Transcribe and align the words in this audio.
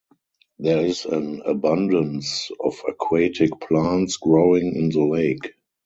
There 0.57 0.83
is 0.83 1.05
an 1.05 1.43
abundance 1.45 2.49
of 2.59 2.73
aquatic 2.87 3.51
plants 3.59 4.17
growing 4.17 4.75
in 4.75 4.89
the 4.89 5.01
lake. 5.05 5.53